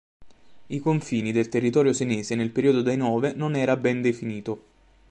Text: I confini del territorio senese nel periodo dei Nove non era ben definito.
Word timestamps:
I 0.65 0.79
confini 0.79 1.31
del 1.31 1.47
territorio 1.47 1.93
senese 1.93 2.33
nel 2.33 2.49
periodo 2.49 2.81
dei 2.81 2.97
Nove 2.97 3.33
non 3.33 3.55
era 3.55 3.77
ben 3.77 4.01
definito. 4.01 4.63